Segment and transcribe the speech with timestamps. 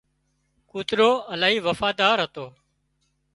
[0.69, 2.45] ڪوترو الاهي وفادار هتو